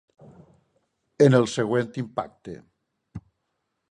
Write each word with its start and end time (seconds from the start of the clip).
En 1.25 1.37
el 1.41 1.45
següent 1.57 1.93
impacte! 2.05 2.57